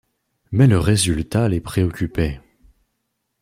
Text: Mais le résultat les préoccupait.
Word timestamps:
Mais 0.51 0.65
le 0.65 0.79
résultat 0.79 1.47
les 1.47 1.61
préoccupait. 1.61 2.41